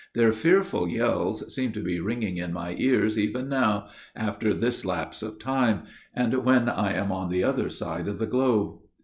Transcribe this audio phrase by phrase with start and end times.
[0.15, 5.21] Their fearful yells seem to be ringing in my ears even now, after this lapse
[5.21, 5.83] of time,
[6.15, 8.79] and when I am on the other side of the globe.